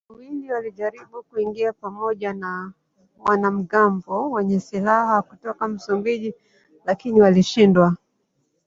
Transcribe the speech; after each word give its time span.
Wawili 0.09 0.51
walijaribu 0.51 1.23
kuingia 1.23 1.73
pamoja 1.73 2.33
na 2.33 2.73
wanamgambo 3.19 4.31
wenye 4.31 4.59
silaha 4.59 5.21
kutoka 5.21 5.67
Msumbiji 5.67 6.33
lakini 6.85 7.21
walishindwa. 7.21 7.95